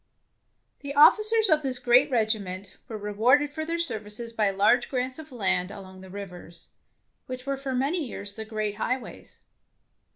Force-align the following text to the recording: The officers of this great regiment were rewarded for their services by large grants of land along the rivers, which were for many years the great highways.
The 0.79 0.95
officers 0.95 1.47
of 1.47 1.61
this 1.61 1.77
great 1.77 2.09
regiment 2.09 2.77
were 2.87 2.97
rewarded 2.97 3.53
for 3.53 3.63
their 3.63 3.77
services 3.77 4.33
by 4.33 4.49
large 4.49 4.89
grants 4.89 5.19
of 5.19 5.31
land 5.31 5.69
along 5.69 6.01
the 6.01 6.09
rivers, 6.09 6.69
which 7.27 7.45
were 7.45 7.55
for 7.55 7.75
many 7.75 8.03
years 8.03 8.35
the 8.35 8.43
great 8.43 8.77
highways. 8.77 9.41